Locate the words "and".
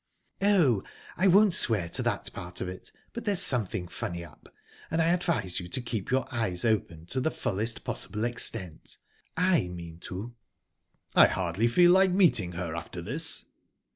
4.89-4.99